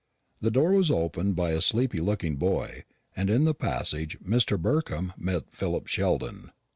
[0.41, 4.59] The door was opened by a sleepy looking boy, and in the passage Mr.
[4.59, 6.49] Burkham met Philip Sheldon.